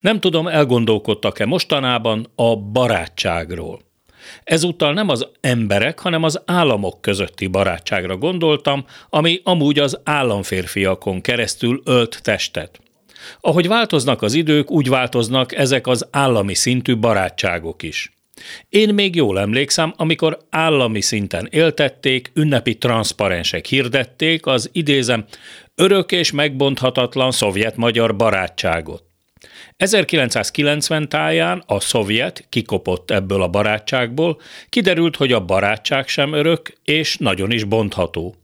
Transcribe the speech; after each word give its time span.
Nem 0.00 0.20
tudom, 0.20 0.46
elgondolkodtak-e 0.46 1.46
mostanában 1.46 2.26
a 2.34 2.56
barátságról. 2.56 3.80
Ezúttal 4.44 4.92
nem 4.92 5.08
az 5.08 5.28
emberek, 5.40 5.98
hanem 5.98 6.22
az 6.22 6.42
államok 6.44 7.00
közötti 7.00 7.46
barátságra 7.46 8.16
gondoltam, 8.16 8.84
ami 9.10 9.40
amúgy 9.44 9.78
az 9.78 10.00
államférfiakon 10.04 11.20
keresztül 11.20 11.82
ölt 11.84 12.20
testet. 12.22 12.80
Ahogy 13.40 13.68
változnak 13.68 14.22
az 14.22 14.34
idők, 14.34 14.70
úgy 14.70 14.88
változnak 14.88 15.54
ezek 15.54 15.86
az 15.86 16.08
állami 16.10 16.54
szintű 16.54 16.96
barátságok 16.96 17.82
is. 17.82 18.12
Én 18.68 18.94
még 18.94 19.14
jól 19.14 19.38
emlékszem, 19.38 19.94
amikor 19.96 20.38
állami 20.50 21.00
szinten 21.00 21.48
éltették, 21.50 22.30
ünnepi 22.34 22.78
transzparensek 22.78 23.66
hirdették 23.66 24.46
az 24.46 24.70
idézem 24.72 25.24
örök 25.74 26.12
és 26.12 26.32
megbonthatatlan 26.32 27.30
szovjet-magyar 27.30 28.16
barátságot. 28.16 29.09
1990 29.80 31.08
táján 31.08 31.62
a 31.66 31.80
szovjet 31.80 32.46
kikopott 32.48 33.10
ebből 33.10 33.42
a 33.42 33.48
barátságból, 33.48 34.40
kiderült, 34.68 35.16
hogy 35.16 35.32
a 35.32 35.44
barátság 35.44 36.08
sem 36.08 36.32
örök 36.32 36.72
és 36.84 37.16
nagyon 37.16 37.50
is 37.50 37.64
bontható. 37.64 38.34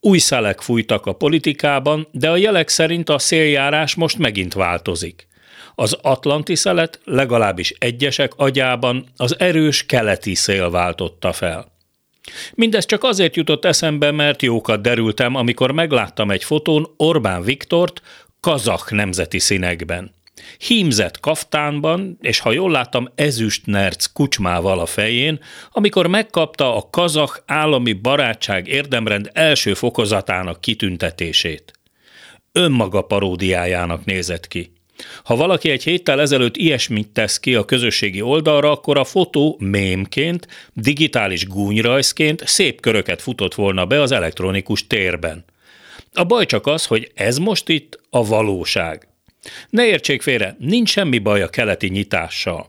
Új 0.00 0.18
szelek 0.18 0.60
fújtak 0.60 1.06
a 1.06 1.12
politikában, 1.12 2.08
de 2.10 2.30
a 2.30 2.36
jelek 2.36 2.68
szerint 2.68 3.08
a 3.08 3.18
széljárás 3.18 3.94
most 3.94 4.18
megint 4.18 4.54
változik. 4.54 5.26
Az 5.74 5.96
atlanti 6.02 6.54
szelet 6.54 7.00
legalábbis 7.04 7.74
egyesek 7.78 8.32
agyában 8.36 9.06
az 9.16 9.38
erős 9.38 9.86
keleti 9.86 10.34
szél 10.34 10.70
váltotta 10.70 11.32
fel. 11.32 11.72
Mindez 12.54 12.86
csak 12.86 13.04
azért 13.04 13.36
jutott 13.36 13.64
eszembe, 13.64 14.10
mert 14.10 14.42
jókat 14.42 14.80
derültem, 14.80 15.34
amikor 15.34 15.70
megláttam 15.70 16.30
egy 16.30 16.44
fotón 16.44 16.94
Orbán 16.96 17.42
Viktort 17.42 18.02
kazak 18.40 18.90
nemzeti 18.90 19.38
színekben. 19.38 20.18
Hímzett 20.58 21.20
kaftánban, 21.20 22.18
és 22.20 22.38
ha 22.38 22.52
jól 22.52 22.70
láttam, 22.70 23.08
ezüst 23.14 23.66
nerc 23.66 24.06
kucsmával 24.06 24.78
a 24.78 24.86
fején, 24.86 25.40
amikor 25.70 26.06
megkapta 26.06 26.76
a 26.76 26.88
kazak 26.90 27.42
állami 27.46 27.92
barátság 27.92 28.68
érdemrend 28.68 29.30
első 29.32 29.74
fokozatának 29.74 30.60
kitüntetését. 30.60 31.72
Önmaga 32.52 33.02
paródiájának 33.02 34.04
nézett 34.04 34.48
ki. 34.48 34.72
Ha 35.24 35.36
valaki 35.36 35.70
egy 35.70 35.82
héttel 35.82 36.20
ezelőtt 36.20 36.56
ilyesmit 36.56 37.08
tesz 37.08 37.38
ki 37.38 37.54
a 37.54 37.64
közösségi 37.64 38.20
oldalra, 38.20 38.70
akkor 38.70 38.98
a 38.98 39.04
fotó 39.04 39.56
mémként, 39.60 40.46
digitális 40.72 41.46
gúnyrajzként 41.46 42.46
szép 42.46 42.80
köröket 42.80 43.22
futott 43.22 43.54
volna 43.54 43.86
be 43.86 44.00
az 44.00 44.12
elektronikus 44.12 44.86
térben. 44.86 45.44
A 46.12 46.24
baj 46.24 46.46
csak 46.46 46.66
az, 46.66 46.86
hogy 46.86 47.10
ez 47.14 47.38
most 47.38 47.68
itt 47.68 48.00
a 48.10 48.26
valóság. 48.26 49.08
Ne 49.70 49.86
értsék 49.86 50.22
félre, 50.22 50.56
nincs 50.58 50.90
semmi 50.90 51.18
baj 51.18 51.42
a 51.42 51.48
keleti 51.48 51.88
nyitással. 51.88 52.66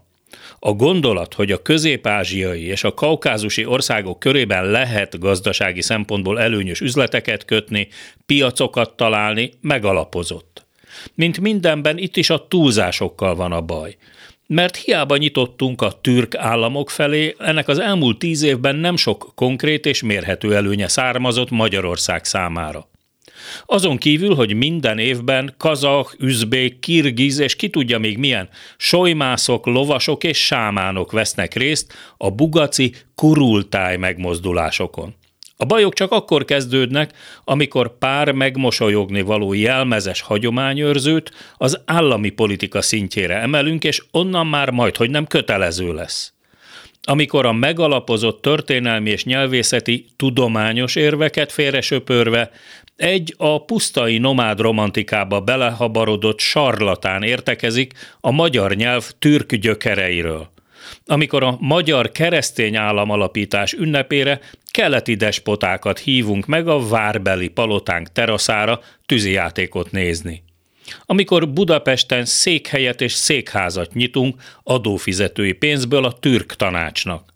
A 0.59 0.71
gondolat, 0.71 1.33
hogy 1.33 1.51
a 1.51 1.61
közép-ázsiai 1.61 2.63
és 2.63 2.83
a 2.83 2.93
kaukázusi 2.93 3.65
országok 3.65 4.19
körében 4.19 4.65
lehet 4.65 5.19
gazdasági 5.19 5.81
szempontból 5.81 6.39
előnyös 6.39 6.79
üzleteket 6.79 7.45
kötni, 7.45 7.87
piacokat 8.25 8.95
találni, 8.95 9.51
megalapozott. 9.61 10.65
Mint 11.13 11.39
mindenben 11.39 11.97
itt 11.97 12.17
is 12.17 12.29
a 12.29 12.47
túlzásokkal 12.47 13.35
van 13.35 13.51
a 13.51 13.61
baj. 13.61 13.95
Mert 14.47 14.75
hiába 14.75 15.17
nyitottunk 15.17 15.81
a 15.81 15.99
türk 16.01 16.35
államok 16.35 16.89
felé, 16.89 17.35
ennek 17.37 17.67
az 17.67 17.79
elmúlt 17.79 18.19
tíz 18.19 18.41
évben 18.41 18.75
nem 18.75 18.95
sok 18.95 19.31
konkrét 19.35 19.85
és 19.85 20.01
mérhető 20.01 20.55
előnye 20.55 20.87
származott 20.87 21.49
Magyarország 21.49 22.25
számára. 22.25 22.90
Azon 23.65 23.97
kívül, 23.97 24.35
hogy 24.35 24.53
minden 24.53 24.97
évben 24.97 25.53
kazak, 25.57 26.15
üzbék, 26.19 26.79
kirgiz 26.79 27.39
és 27.39 27.55
ki 27.55 27.69
tudja 27.69 27.99
még 27.99 28.17
milyen 28.17 28.49
solymászok, 28.77 29.65
lovasok 29.65 30.23
és 30.23 30.45
sámánok 30.45 31.11
vesznek 31.11 31.53
részt 31.53 31.93
a 32.17 32.31
bugaci 32.31 32.93
kurultáj 33.15 33.97
megmozdulásokon. 33.97 35.15
A 35.61 35.65
bajok 35.65 35.93
csak 35.93 36.11
akkor 36.11 36.45
kezdődnek, 36.45 37.13
amikor 37.43 37.97
pár 37.97 38.31
megmosolyogni 38.31 39.21
való 39.21 39.53
jelmezes 39.53 40.21
hagyományőrzőt 40.21 41.31
az 41.57 41.81
állami 41.85 42.29
politika 42.29 42.81
szintjére 42.81 43.35
emelünk, 43.35 43.83
és 43.83 44.03
onnan 44.11 44.47
már 44.47 44.69
majd, 44.69 44.95
hogy 44.95 45.09
nem 45.09 45.25
kötelező 45.25 45.93
lesz. 45.93 46.33
Amikor 47.03 47.45
a 47.45 47.51
megalapozott 47.51 48.41
történelmi 48.41 49.09
és 49.09 49.23
nyelvészeti 49.23 50.05
tudományos 50.15 50.95
érveket 50.95 51.51
félresöpörve 51.51 52.51
egy 52.95 53.33
a 53.37 53.65
pusztai 53.65 54.17
nomád 54.17 54.59
romantikába 54.59 55.41
belehabarodott 55.41 56.39
sarlatán 56.39 57.23
értekezik 57.23 57.93
a 58.19 58.31
magyar 58.31 58.75
nyelv 58.75 59.11
türk 59.19 59.55
gyökereiről. 59.55 60.49
Amikor 61.05 61.43
a 61.43 61.57
magyar 61.59 62.11
keresztény 62.11 62.75
államalapítás 62.75 63.73
ünnepére 63.73 64.39
keleti 64.71 65.15
despotákat 65.15 65.99
hívunk 65.99 66.45
meg 66.45 66.67
a 66.67 66.87
várbeli 66.87 67.47
palotánk 67.47 68.11
teraszára 68.11 68.79
tűzijátékot 69.05 69.91
nézni. 69.91 70.43
Amikor 71.05 71.49
Budapesten 71.49 72.25
székhelyet 72.25 73.01
és 73.01 73.13
székházat 73.13 73.93
nyitunk 73.93 74.41
adófizetői 74.63 75.53
pénzből 75.53 76.05
a 76.05 76.19
türk 76.19 76.55
tanácsnak 76.55 77.31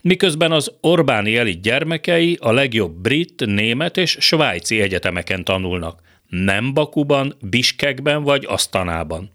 miközben 0.00 0.52
az 0.52 0.72
Orbáni 0.80 1.36
elit 1.36 1.60
gyermekei 1.60 2.38
a 2.40 2.52
legjobb 2.52 2.92
brit, 2.92 3.46
német 3.46 3.96
és 3.96 4.16
svájci 4.20 4.80
egyetemeken 4.80 5.44
tanulnak, 5.44 6.00
nem 6.28 6.74
Bakuban, 6.74 7.36
Biskekben 7.40 8.22
vagy 8.22 8.44
Asztanában. 8.48 9.30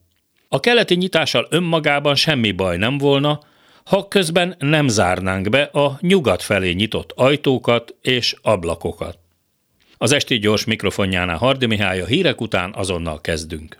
A 0.47 0.59
keleti 0.59 0.95
nyitással 0.95 1.47
önmagában 1.49 2.15
semmi 2.15 2.51
baj 2.51 2.77
nem 2.77 2.97
volna, 2.97 3.39
ha 3.83 4.07
közben 4.07 4.55
nem 4.59 4.87
zárnánk 4.87 5.49
be 5.49 5.61
a 5.61 5.97
nyugat 6.01 6.41
felé 6.41 6.71
nyitott 6.71 7.11
ajtókat 7.15 7.95
és 8.01 8.35
ablakokat. 8.41 9.17
Az 10.03 10.11
esti 10.11 10.39
gyors 10.39 10.65
mikrofonjánál 10.65 11.37
Hardi 11.37 11.65
Mihály 11.65 12.01
a 12.01 12.05
hírek 12.05 12.41
után 12.41 12.73
azonnal 12.75 13.21
kezdünk. 13.21 13.71